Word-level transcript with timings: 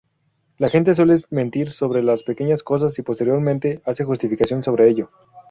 La 0.57 0.67
gente 0.69 0.95
suele 0.95 1.13
mentir 1.29 1.69
sobre 1.69 2.01
las 2.01 2.23
pequeñas 2.23 2.63
cosas 2.63 2.97
y 2.97 3.03
posteriormente 3.03 3.83
hace 3.85 4.03
justificaciones 4.03 4.65
sobre 4.65 4.89
ello. 4.89 5.11